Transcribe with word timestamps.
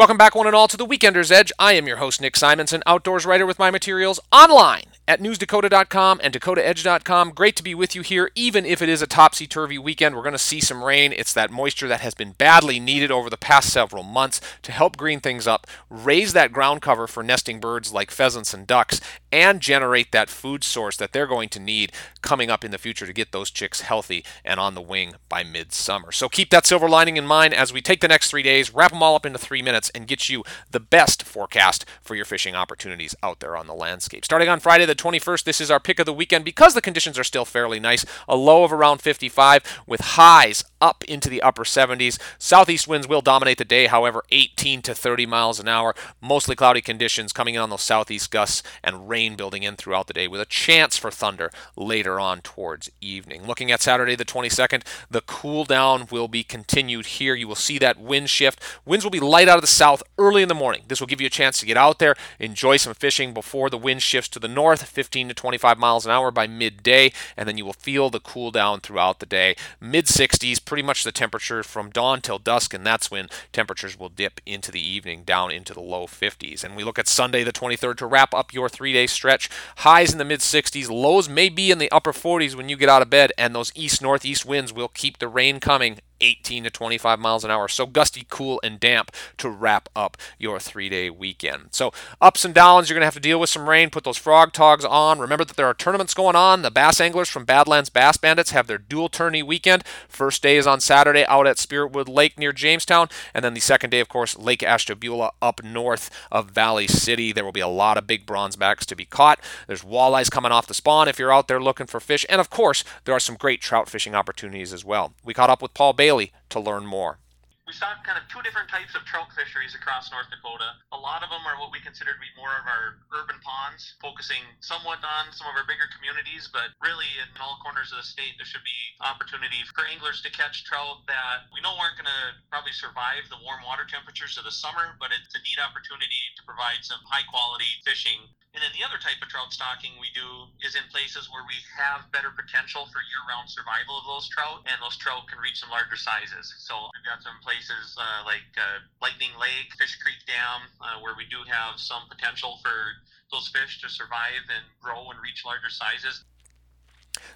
Welcome 0.00 0.16
back, 0.16 0.34
one 0.34 0.46
and 0.46 0.56
all, 0.56 0.66
to 0.66 0.78
the 0.78 0.86
Weekender's 0.86 1.30
Edge. 1.30 1.52
I 1.58 1.74
am 1.74 1.86
your 1.86 1.98
host, 1.98 2.22
Nick 2.22 2.34
Simonson, 2.34 2.82
outdoors 2.86 3.26
writer 3.26 3.44
with 3.44 3.58
my 3.58 3.70
materials 3.70 4.18
online 4.32 4.84
at 5.06 5.20
newsdakota.com 5.20 6.20
and 6.22 6.32
dakotaedge.com. 6.32 7.32
Great 7.32 7.56
to 7.56 7.62
be 7.64 7.74
with 7.74 7.94
you 7.94 8.00
here, 8.00 8.30
even 8.34 8.64
if 8.64 8.80
it 8.80 8.88
is 8.88 9.02
a 9.02 9.06
topsy 9.06 9.46
turvy 9.46 9.76
weekend. 9.76 10.14
We're 10.14 10.22
going 10.22 10.32
to 10.32 10.38
see 10.38 10.60
some 10.60 10.84
rain. 10.84 11.12
It's 11.12 11.34
that 11.34 11.50
moisture 11.50 11.88
that 11.88 12.00
has 12.00 12.14
been 12.14 12.32
badly 12.32 12.80
needed 12.80 13.10
over 13.10 13.28
the 13.28 13.36
past 13.36 13.70
several 13.72 14.02
months 14.02 14.40
to 14.62 14.72
help 14.72 14.96
green 14.96 15.20
things 15.20 15.46
up, 15.46 15.66
raise 15.90 16.32
that 16.32 16.52
ground 16.52 16.80
cover 16.80 17.06
for 17.06 17.22
nesting 17.22 17.60
birds 17.60 17.92
like 17.92 18.10
pheasants 18.10 18.54
and 18.54 18.66
ducks, 18.66 19.02
and 19.30 19.60
generate 19.60 20.12
that 20.12 20.30
food 20.30 20.64
source 20.64 20.96
that 20.96 21.12
they're 21.12 21.26
going 21.26 21.50
to 21.50 21.60
need 21.60 21.92
coming 22.22 22.50
up 22.50 22.64
in 22.64 22.70
the 22.70 22.78
future 22.78 23.04
to 23.04 23.12
get 23.12 23.32
those 23.32 23.50
chicks 23.50 23.82
healthy 23.82 24.24
and 24.44 24.58
on 24.58 24.74
the 24.74 24.80
wing 24.80 25.14
by 25.28 25.42
midsummer. 25.42 26.10
So 26.10 26.30
keep 26.30 26.48
that 26.50 26.66
silver 26.66 26.88
lining 26.88 27.18
in 27.18 27.26
mind 27.26 27.52
as 27.52 27.70
we 27.70 27.82
take 27.82 28.00
the 28.00 28.08
next 28.08 28.30
three 28.30 28.42
days, 28.42 28.72
wrap 28.72 28.92
them 28.92 29.02
all 29.02 29.16
up 29.16 29.26
into 29.26 29.38
three 29.38 29.60
minutes 29.60 29.89
and 29.90 30.06
get 30.06 30.28
you 30.28 30.44
the 30.70 30.80
best 30.80 31.22
forecast 31.22 31.84
for 32.00 32.14
your 32.14 32.24
fishing 32.24 32.54
opportunities 32.54 33.14
out 33.22 33.40
there 33.40 33.56
on 33.56 33.66
the 33.66 33.74
landscape. 33.74 34.24
Starting 34.24 34.48
on 34.48 34.60
Friday 34.60 34.86
the 34.86 34.94
21st, 34.94 35.44
this 35.44 35.60
is 35.60 35.70
our 35.70 35.80
pick 35.80 35.98
of 35.98 36.06
the 36.06 36.12
weekend 36.12 36.44
because 36.44 36.74
the 36.74 36.80
conditions 36.80 37.18
are 37.18 37.24
still 37.24 37.44
fairly 37.44 37.80
nice. 37.80 38.04
A 38.28 38.36
low 38.36 38.64
of 38.64 38.72
around 38.72 39.00
55 39.02 39.82
with 39.86 40.00
highs 40.00 40.64
up 40.80 41.04
into 41.04 41.28
the 41.28 41.42
upper 41.42 41.64
70s. 41.64 42.18
Southeast 42.38 42.88
winds 42.88 43.06
will 43.06 43.20
dominate 43.20 43.58
the 43.58 43.64
day, 43.64 43.86
however, 43.86 44.22
18 44.30 44.82
to 44.82 44.94
30 44.94 45.26
miles 45.26 45.60
an 45.60 45.68
hour. 45.68 45.94
Mostly 46.20 46.56
cloudy 46.56 46.80
conditions 46.80 47.32
coming 47.32 47.54
in 47.54 47.60
on 47.60 47.70
those 47.70 47.82
southeast 47.82 48.30
gusts 48.30 48.62
and 48.82 49.08
rain 49.08 49.36
building 49.36 49.62
in 49.62 49.76
throughout 49.76 50.06
the 50.06 50.14
day 50.14 50.26
with 50.26 50.40
a 50.40 50.46
chance 50.46 50.96
for 50.96 51.10
thunder 51.10 51.50
later 51.76 52.18
on 52.18 52.40
towards 52.40 52.90
evening. 53.00 53.46
Looking 53.46 53.70
at 53.70 53.82
Saturday 53.82 54.14
the 54.14 54.24
22nd, 54.24 54.82
the 55.10 55.20
cool 55.22 55.64
down 55.64 56.06
will 56.10 56.28
be 56.28 56.42
continued 56.42 57.06
here. 57.06 57.34
You 57.34 57.48
will 57.48 57.54
see 57.54 57.78
that 57.78 58.00
wind 58.00 58.30
shift. 58.30 58.62
Winds 58.84 59.04
will 59.04 59.10
be 59.10 59.20
light 59.20 59.48
out 59.48 59.58
of 59.58 59.62
the 59.62 59.66
south 59.80 60.02
early 60.18 60.42
in 60.42 60.48
the 60.50 60.54
morning. 60.54 60.82
This 60.88 61.00
will 61.00 61.06
give 61.06 61.22
you 61.22 61.26
a 61.26 61.30
chance 61.30 61.58
to 61.58 61.64
get 61.64 61.78
out 61.78 62.00
there, 62.00 62.14
enjoy 62.38 62.76
some 62.76 62.92
fishing 62.92 63.32
before 63.32 63.70
the 63.70 63.78
wind 63.78 64.02
shifts 64.02 64.28
to 64.28 64.38
the 64.38 64.46
north, 64.46 64.82
15 64.82 65.28
to 65.28 65.34
25 65.34 65.78
miles 65.78 66.04
an 66.04 66.12
hour 66.12 66.30
by 66.30 66.46
midday, 66.46 67.10
and 67.34 67.48
then 67.48 67.56
you 67.56 67.64
will 67.64 67.72
feel 67.72 68.10
the 68.10 68.20
cool 68.20 68.50
down 68.50 68.80
throughout 68.80 69.20
the 69.20 69.24
day. 69.24 69.56
Mid 69.80 70.04
60s 70.04 70.62
pretty 70.62 70.82
much 70.82 71.02
the 71.02 71.10
temperature 71.10 71.62
from 71.62 71.88
dawn 71.88 72.20
till 72.20 72.38
dusk, 72.38 72.74
and 72.74 72.84
that's 72.84 73.10
when 73.10 73.28
temperatures 73.54 73.98
will 73.98 74.10
dip 74.10 74.42
into 74.44 74.70
the 74.70 74.86
evening 74.86 75.22
down 75.24 75.50
into 75.50 75.72
the 75.72 75.80
low 75.80 76.06
50s. 76.06 76.62
And 76.62 76.76
we 76.76 76.84
look 76.84 76.98
at 76.98 77.08
Sunday 77.08 77.42
the 77.42 77.50
23rd 77.50 77.96
to 77.96 78.06
wrap 78.06 78.34
up 78.34 78.52
your 78.52 78.68
three 78.68 78.92
day 78.92 79.06
stretch. 79.06 79.48
Highs 79.78 80.12
in 80.12 80.18
the 80.18 80.26
mid 80.26 80.40
60s, 80.40 80.90
lows 80.90 81.26
may 81.26 81.48
be 81.48 81.70
in 81.70 81.78
the 81.78 81.90
upper 81.90 82.12
40s 82.12 82.54
when 82.54 82.68
you 82.68 82.76
get 82.76 82.90
out 82.90 83.00
of 83.00 83.08
bed, 83.08 83.32
and 83.38 83.54
those 83.54 83.72
east 83.74 84.02
northeast 84.02 84.44
winds 84.44 84.74
will 84.74 84.88
keep 84.88 85.20
the 85.20 85.28
rain 85.28 85.58
coming 85.58 86.00
18 86.20 86.64
to 86.64 86.70
25 86.70 87.18
miles 87.18 87.44
an 87.44 87.50
hour. 87.50 87.68
So 87.68 87.86
gusty, 87.86 88.26
cool, 88.28 88.60
and 88.62 88.78
damp 88.78 89.10
to 89.38 89.48
wrap 89.48 89.88
up 89.94 90.16
your 90.38 90.58
three 90.58 90.88
day 90.88 91.10
weekend. 91.10 91.68
So, 91.70 91.92
ups 92.20 92.44
and 92.44 92.54
downs, 92.54 92.88
you're 92.88 92.94
going 92.94 93.02
to 93.02 93.06
have 93.06 93.14
to 93.14 93.20
deal 93.20 93.40
with 93.40 93.50
some 93.50 93.68
rain. 93.68 93.90
Put 93.90 94.04
those 94.04 94.16
Frogg 94.16 94.52
Toggs 94.52 94.84
on. 94.84 95.18
Remember 95.18 95.44
that 95.44 95.56
there 95.56 95.66
are 95.66 95.74
tournaments 95.74 96.14
going 96.14 96.36
on. 96.36 96.62
The 96.62 96.70
bass 96.70 97.00
anglers 97.00 97.28
from 97.28 97.44
Badlands 97.44 97.90
Bass 97.90 98.16
Bandits 98.16 98.50
have 98.50 98.66
their 98.66 98.78
dual 98.78 99.08
tourney 99.08 99.42
weekend. 99.42 99.84
First 100.08 100.42
day 100.42 100.56
is 100.56 100.66
on 100.66 100.80
Saturday 100.80 101.24
out 101.26 101.46
at 101.46 101.56
Spiritwood 101.56 102.08
Lake 102.08 102.38
near 102.38 102.52
Jamestown. 102.52 103.08
And 103.34 103.44
then 103.44 103.54
the 103.54 103.60
second 103.60 103.90
day, 103.90 104.00
of 104.00 104.08
course, 104.08 104.38
Lake 104.38 104.62
Ashtabula 104.62 105.32
up 105.40 105.62
north 105.62 106.10
of 106.30 106.50
Valley 106.50 106.86
City. 106.86 107.32
There 107.32 107.44
will 107.44 107.52
be 107.52 107.60
a 107.60 107.68
lot 107.68 107.98
of 107.98 108.06
big 108.06 108.26
bronze 108.26 108.56
backs 108.56 108.86
to 108.86 108.96
be 108.96 109.04
caught. 109.04 109.40
There's 109.66 109.82
walleyes 109.82 110.30
coming 110.30 110.52
off 110.52 110.66
the 110.66 110.74
spawn 110.74 111.08
if 111.08 111.18
you're 111.18 111.32
out 111.32 111.48
there 111.48 111.60
looking 111.60 111.86
for 111.86 112.00
fish. 112.00 112.26
And 112.28 112.40
of 112.40 112.50
course, 112.50 112.84
there 113.04 113.14
are 113.14 113.20
some 113.20 113.36
great 113.36 113.60
trout 113.60 113.88
fishing 113.88 114.14
opportunities 114.14 114.72
as 114.72 114.84
well. 114.84 115.12
We 115.24 115.34
caught 115.34 115.50
up 115.50 115.62
with 115.62 115.74
Paul 115.74 115.92
Bailey 115.92 116.09
Bailey 116.10 116.34
to 116.50 116.58
learn 116.58 116.90
more. 116.90 117.22
We 117.70 117.78
saw 117.78 117.94
kind 118.02 118.18
of 118.18 118.26
two 118.26 118.42
different 118.42 118.66
types 118.66 118.98
of 118.98 119.06
trout 119.06 119.30
fisheries 119.30 119.78
across 119.78 120.10
North 120.10 120.26
Dakota. 120.26 120.74
A 120.90 120.98
lot 120.98 121.22
of 121.22 121.30
them 121.30 121.46
are 121.46 121.54
what 121.62 121.70
we 121.70 121.78
consider 121.78 122.10
to 122.10 122.18
be 122.18 122.34
more 122.34 122.50
of 122.50 122.66
our 122.66 122.98
urban 123.14 123.38
ponds, 123.46 123.94
focusing 124.02 124.42
somewhat 124.58 124.98
on 125.06 125.30
some 125.30 125.46
of 125.46 125.54
our 125.54 125.62
bigger 125.70 125.86
communities, 125.94 126.50
but 126.50 126.74
really 126.82 127.06
in 127.22 127.30
all 127.38 127.62
corners 127.62 127.94
of 127.94 128.02
the 128.02 128.08
state, 128.10 128.34
there 128.42 128.50
should 128.50 128.66
be 128.66 128.80
opportunity 129.06 129.62
for 129.70 129.86
anglers 129.86 130.18
to 130.26 130.34
catch 130.34 130.66
trout 130.66 131.06
that 131.06 131.46
we 131.54 131.62
know 131.62 131.78
aren't 131.78 131.94
going 131.94 132.10
to 132.10 132.34
probably 132.50 132.74
survive 132.74 133.30
the 133.30 133.38
warm 133.46 133.62
water 133.62 133.86
temperatures 133.86 134.34
of 134.34 134.42
the 134.42 134.50
summer, 134.50 134.98
but 134.98 135.14
it's 135.14 135.38
a 135.38 135.42
neat 135.46 135.62
opportunity 135.62 136.26
to 136.34 136.42
provide 136.42 136.82
some 136.82 136.98
high 137.06 137.22
quality 137.30 137.70
fishing 137.86 138.18
and 138.50 138.58
then 138.58 138.74
the 138.74 138.82
other 138.82 138.98
type 138.98 139.22
of 139.22 139.30
trout 139.30 139.54
stocking 139.54 139.94
we 140.02 140.10
do 140.10 140.26
is 140.70 140.78
in 140.78 140.86
places 140.94 141.26
where 141.26 141.42
we 141.50 141.58
have 141.74 142.06
better 142.14 142.30
potential 142.30 142.86
for 142.94 143.02
year-round 143.02 143.50
survival 143.50 143.98
of 143.98 144.06
those 144.06 144.30
trout, 144.30 144.62
and 144.70 144.78
those 144.78 144.94
trout 144.94 145.26
can 145.26 145.42
reach 145.42 145.58
some 145.58 145.66
larger 145.66 145.98
sizes. 145.98 146.46
So 146.62 146.86
we've 146.94 147.02
got 147.02 147.26
some 147.26 147.34
places 147.42 147.98
uh, 147.98 148.22
like 148.22 148.46
uh, 148.54 148.86
Lightning 149.02 149.34
Lake, 149.34 149.74
Fish 149.74 149.98
Creek 149.98 150.22
Dam, 150.30 150.70
uh, 150.78 151.02
where 151.02 151.18
we 151.18 151.26
do 151.26 151.42
have 151.50 151.82
some 151.82 152.06
potential 152.06 152.62
for 152.62 153.02
those 153.34 153.50
fish 153.50 153.82
to 153.82 153.90
survive 153.90 154.46
and 154.46 154.62
grow 154.78 155.10
and 155.10 155.18
reach 155.18 155.42
larger 155.42 155.74
sizes. 155.74 156.22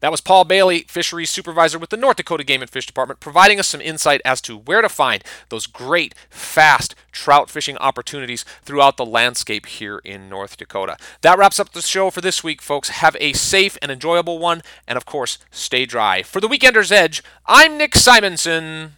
That 0.00 0.10
was 0.10 0.20
Paul 0.20 0.44
Bailey, 0.44 0.80
fisheries 0.88 1.30
supervisor 1.30 1.78
with 1.78 1.90
the 1.90 1.96
North 1.96 2.16
Dakota 2.16 2.42
Game 2.42 2.60
and 2.60 2.70
Fish 2.70 2.86
Department, 2.86 3.20
providing 3.20 3.60
us 3.60 3.68
some 3.68 3.80
insight 3.80 4.20
as 4.24 4.40
to 4.42 4.58
where 4.58 4.82
to 4.82 4.88
find 4.88 5.22
those 5.48 5.68
great, 5.68 6.14
fast 6.28 6.94
trout 7.12 7.48
fishing 7.48 7.76
opportunities 7.78 8.44
throughout 8.64 8.96
the 8.96 9.06
landscape 9.06 9.66
here 9.66 9.98
in 9.98 10.28
North 10.28 10.56
Dakota. 10.56 10.96
That 11.20 11.38
wraps 11.38 11.60
up 11.60 11.72
the 11.72 11.82
show 11.82 12.10
for 12.10 12.20
this 12.20 12.42
week, 12.42 12.60
folks. 12.60 12.88
Have 12.88 13.16
a 13.20 13.32
safe 13.32 13.78
and 13.80 13.92
enjoyable 13.92 14.38
one, 14.40 14.62
and 14.88 14.96
of 14.96 15.06
course, 15.06 15.38
stay 15.52 15.86
dry. 15.86 16.22
For 16.22 16.40
the 16.40 16.48
Weekender's 16.48 16.90
Edge, 16.90 17.22
I'm 17.46 17.78
Nick 17.78 17.94
Simonson. 17.94 18.94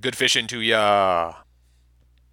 Good 0.00 0.16
fishing 0.16 0.46
to 0.46 0.60
ya. 0.60 1.43